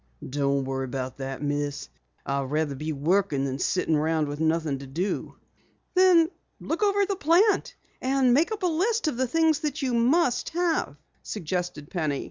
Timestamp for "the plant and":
7.05-8.33